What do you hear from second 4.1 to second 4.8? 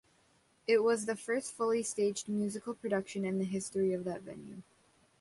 venue.